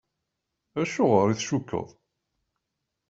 [0.81, 1.89] Acuɣer i tcukkeḍ?